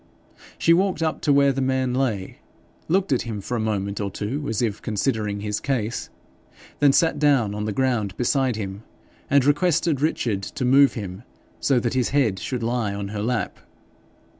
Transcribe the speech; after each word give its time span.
She 0.57 0.73
walked 0.73 1.03
up 1.03 1.21
to 1.21 1.31
where 1.31 1.53
the 1.53 1.61
man 1.61 1.93
lay, 1.93 2.39
looked 2.87 3.11
at 3.11 3.21
him 3.21 3.39
for 3.39 3.55
a 3.55 3.59
moment 3.59 4.01
or 4.01 4.09
two 4.09 4.49
as 4.49 4.59
if 4.63 4.81
considering 4.81 5.41
his 5.41 5.59
case, 5.59 6.09
then 6.79 6.91
sat 6.91 7.19
down 7.19 7.53
on 7.53 7.65
the 7.65 7.71
ground 7.71 8.17
beside 8.17 8.55
him, 8.55 8.81
and 9.29 9.45
requested 9.45 10.01
Richard 10.01 10.41
to 10.41 10.65
move 10.65 10.95
him 10.95 11.21
so 11.59 11.79
that 11.79 11.93
his 11.93 12.09
head 12.09 12.39
should 12.39 12.63
lie 12.63 12.95
on 12.95 13.09
her 13.09 13.21
lap. 13.21 13.59